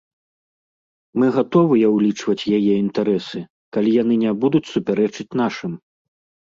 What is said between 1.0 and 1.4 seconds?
Мы